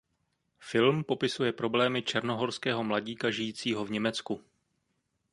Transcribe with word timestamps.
Film 0.59 1.03
popisuje 1.03 1.53
problémy 1.53 2.01
černohorského 2.01 2.83
mladíka 2.83 3.31
žijícího 3.31 3.85
v 3.85 3.91
Německu. 3.91 4.41